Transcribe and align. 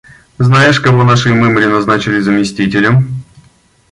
Знаешь, 0.39 0.79
кого 0.79 1.03
нашей 1.03 1.31
мымре 1.35 1.67
назначили 1.67 2.19
заместителем? 2.21 3.21